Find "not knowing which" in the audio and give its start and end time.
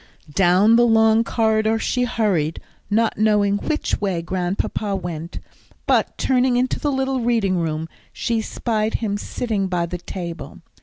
2.89-4.01